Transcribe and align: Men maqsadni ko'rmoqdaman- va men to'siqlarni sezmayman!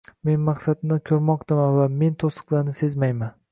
Men 0.27 0.39
maqsadni 0.45 0.97
ko'rmoqdaman- 1.09 1.71
va 1.77 1.87
men 1.99 2.17
to'siqlarni 2.25 2.77
sezmayman! 2.83 3.35